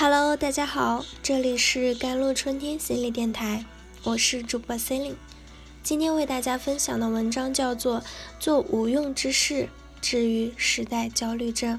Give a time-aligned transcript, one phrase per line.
[0.00, 3.64] Hello，大家好，这里是甘露春天心理电台，
[4.04, 5.18] 我是主播 c e l i n e
[5.82, 8.00] 今天为大家分享的文章叫做
[8.38, 9.68] 《做无用之事
[10.00, 11.78] 治愈时代焦虑症》。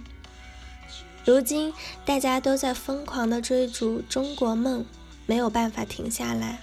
[1.23, 1.73] 如今
[2.03, 4.83] 大家都在疯狂的追逐中国梦，
[5.25, 6.59] 没有办法停下来。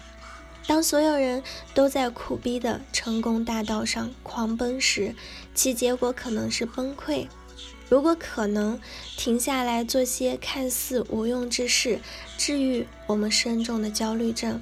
[0.66, 1.42] 当所有人
[1.72, 5.14] 都在苦逼的成功大道上狂奔时，
[5.54, 7.26] 其结果可能是崩溃。
[7.88, 8.80] 如果可能，
[9.16, 12.00] 停下来做些看似无用之事，
[12.36, 14.60] 治愈我们深重的焦虑症。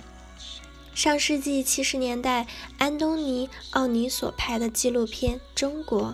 [0.94, 2.46] 上世纪七十年代，
[2.78, 6.08] 安东尼·奥尼所拍的纪录片《中国》，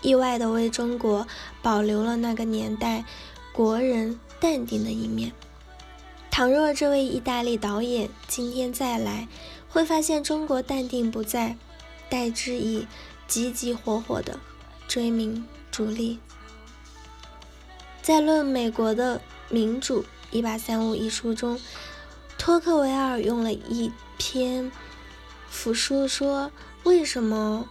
[0.00, 1.26] 意外地为中国
[1.62, 3.04] 保留了那个年代
[3.52, 5.32] 国人淡定的一面。
[6.30, 9.28] 倘若这位意大利导演今天再来，
[9.68, 11.56] 会发现中国淡定不在，
[12.08, 12.86] 代之以
[13.26, 14.40] 急急火火的
[14.88, 16.18] 追名逐利。
[18.08, 21.60] 在《论美国的民主》一八三五一书中，
[22.38, 24.72] 托克维尔用了一篇
[25.50, 26.50] 复述说，
[26.84, 27.68] 为什么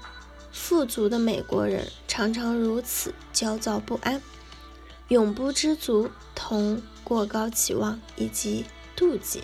[0.51, 4.21] 富足的美国人常常如此焦躁不安、
[5.07, 8.63] 永不知足，同过高期望以及
[8.95, 9.41] 妒忌。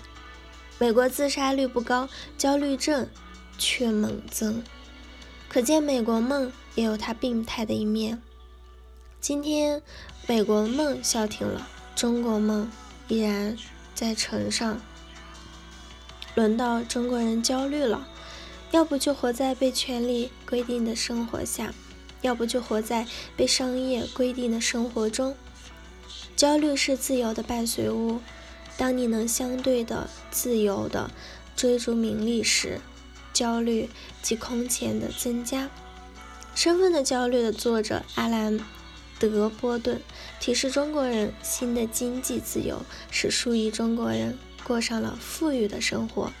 [0.78, 3.08] 美国自杀率不高，焦虑症
[3.58, 4.62] 却猛增，
[5.48, 8.22] 可见美国梦也有它病态的一面。
[9.26, 9.80] 今天，
[10.26, 12.70] 美国梦消停了，中国梦
[13.08, 13.56] 依然
[13.94, 14.78] 在城上。
[16.34, 18.06] 轮到中国人焦虑了，
[18.70, 21.72] 要不就活在被权力规定的生活下，
[22.20, 25.34] 要不就活在被商业规定的生活中。
[26.36, 28.20] 焦虑是自由的伴随物，
[28.76, 31.10] 当你能相对的自由的
[31.56, 32.78] 追逐名利时，
[33.32, 33.88] 焦虑
[34.20, 35.70] 即空前的增加。
[36.54, 38.60] 身份的焦虑的作者阿兰。
[39.18, 40.00] 德波顿
[40.40, 46.32] 提示中国人，新的经济自由使数亿中国人过上了富裕的生活。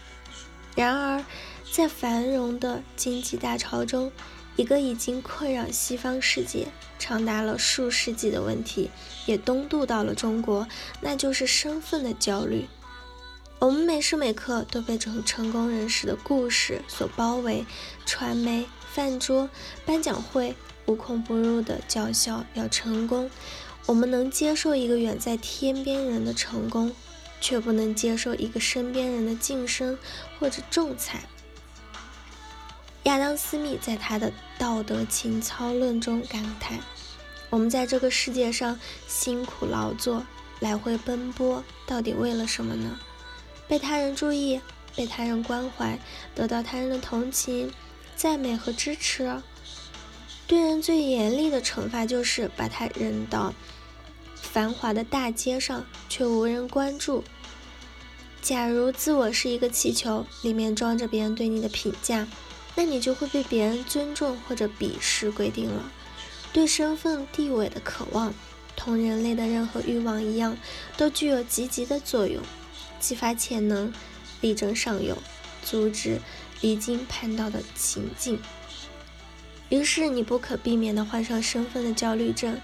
[0.74, 1.24] 然而，
[1.72, 4.10] 在繁荣的经济大潮中，
[4.56, 6.66] 一个已经困扰西方世界
[6.98, 8.90] 长达了数世纪的问题
[9.26, 10.66] 也东渡到了中国，
[11.00, 12.66] 那就是身份的焦虑。
[13.60, 17.64] 我们每时每刻都被成成功人士的故事所包围，
[18.04, 19.48] 传媒、饭桌、
[19.86, 20.54] 颁奖会。
[20.86, 23.30] 无孔不入的叫嚣要成功，
[23.86, 26.92] 我们能接受一个远在天边人的成功，
[27.40, 29.98] 却不能接受一个身边人的晋升
[30.38, 31.22] 或者仲裁。
[33.04, 36.78] 亚当·斯密在他的《道德情操论》中感叹
[37.50, 40.24] ：“我们在这个世界上辛苦劳作，
[40.60, 42.98] 来回奔波，到底为了什么呢？
[43.68, 44.60] 被他人注意，
[44.96, 45.98] 被他人关怀，
[46.34, 47.72] 得到他人的同情、
[48.16, 49.40] 赞美和支持。”
[50.46, 53.54] 对人最严厉的惩罚就是把他扔到
[54.34, 57.24] 繁华的大街上，却无人关注。
[58.42, 62.28] 假如自我是一个气球，里面装着别人对你的评价，
[62.74, 65.90] 那你就会被别人尊重或者鄙视规定了。
[66.52, 68.34] 对身份地位的渴望，
[68.76, 70.56] 同人类的任何欲望一样，
[70.96, 72.42] 都具有积极的作用，
[73.00, 73.92] 激发潜能，
[74.42, 75.16] 力争上游，
[75.64, 76.20] 阻止
[76.60, 78.38] 离经叛道的行径。
[79.74, 82.60] 于是你不可避免地患上身份的焦虑症，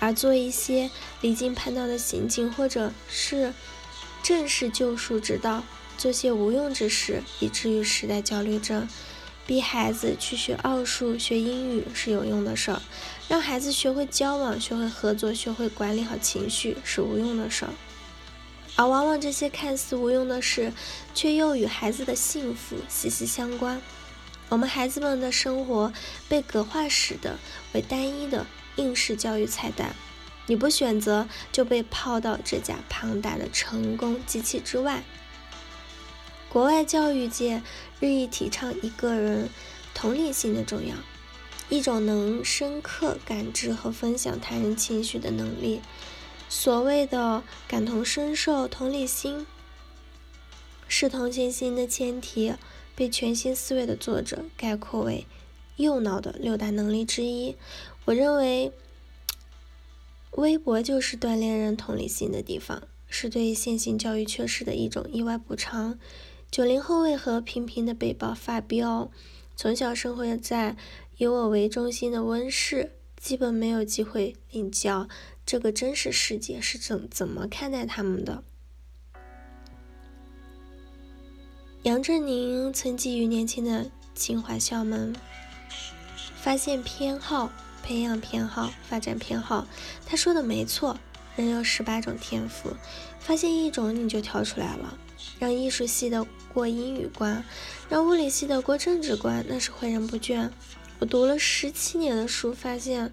[0.00, 3.52] 而做一些离经叛道的行径，或者是
[4.22, 5.62] 正视救赎之道，
[5.98, 8.88] 做些无用之事，以治愈时代焦虑症。
[9.46, 12.80] 逼孩子去学奥数、学英语是有用的事儿，
[13.28, 17.72] 让孩子学会交往、学会合作、学会管理好情绪是无用的事儿。
[18.76, 20.72] 而往往这些看似无用的事，
[21.12, 23.82] 却又与孩子的幸福息息相关。
[24.52, 25.90] 我们孩子们的生活
[26.28, 27.38] 被格化使的
[27.72, 28.44] 为单一的
[28.76, 29.94] 应试教育菜单，
[30.46, 35.04] 你不选择就被抛到这架庞大的成功机器之外。
[36.50, 37.62] 国外教育界
[37.98, 39.48] 日益提倡一个人
[39.94, 40.96] 同理心的重要，
[41.70, 45.80] 一种能深刻感知和分享他人情绪的能力。
[46.50, 49.46] 所谓的感同身受、同理心，
[50.94, 52.52] 是同情心的前提。
[52.94, 55.26] 被全新思维的作者概括为
[55.76, 57.56] “右脑的六大能力之一”。
[58.04, 58.70] 我认为，
[60.32, 65.98] 微博就是锻炼人同理心的地方，是对现行教育缺失的一种意外补偿。
[66.50, 69.10] 九零后为何频频的被曝发飙？
[69.56, 70.76] 从小生活在
[71.16, 75.08] 以我为中心的温室，基本没有机会领教
[75.46, 78.44] 这个真实世界是怎怎么看待他们的。
[81.82, 85.16] 杨振宁曾寄予年轻的清华校门，
[86.36, 87.50] 发现偏好、
[87.82, 89.66] 培养偏好、发展偏好。
[90.06, 90.96] 他说的没错，
[91.34, 92.76] 人有十八种天赋，
[93.18, 94.96] 发现一种你就跳出来了。
[95.40, 96.24] 让艺术系的
[96.54, 97.44] 过英语关，
[97.88, 100.50] 让物理系的过政治关，那是诲人不倦。
[101.00, 103.10] 我读了十七年的书，发现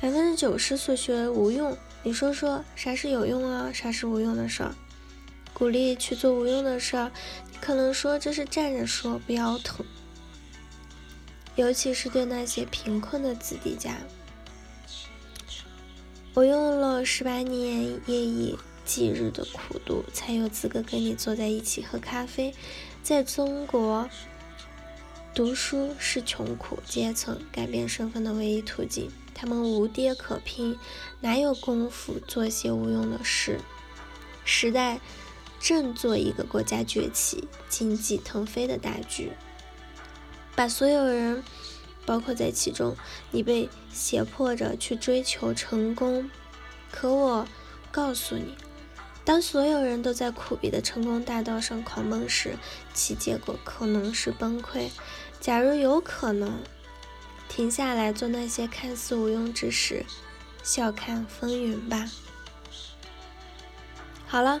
[0.00, 1.76] 百分之九十所学无用。
[2.04, 3.72] 你说说，啥是有用啊？
[3.72, 4.72] 啥是无用的事儿？
[5.54, 7.10] 鼓励去做无用的事儿，
[7.50, 9.86] 你可能说这是站着说不腰疼。
[11.54, 13.96] 尤其是对那些贫困的子弟家，
[16.34, 22.52] 我用了十八年夜以继日的苦读，才有资格跟你坐在一起喝咖啡。
[23.04, 24.10] 在中国，
[25.32, 29.08] 读书是穷苦阶层改变身份的唯一途径。
[29.32, 30.76] 他们无爹可拼，
[31.20, 33.60] 哪有功夫做些无用的事？
[34.44, 35.00] 时代
[35.64, 39.32] 正做一个国家崛起、经济腾飞的大局。
[40.54, 41.42] 把所有人
[42.04, 42.94] 包括在其中，
[43.30, 46.30] 你被胁迫着去追求成功。
[46.92, 47.48] 可我
[47.90, 48.54] 告诉你，
[49.24, 52.58] 当所有人都在苦逼的成功大道上狂奔时，
[52.92, 54.90] 其结果可能是崩溃。
[55.40, 56.58] 假如有可能，
[57.48, 60.04] 停下来做那些看似无用之事，
[60.62, 62.06] 笑看风云吧。
[64.26, 64.60] 好了，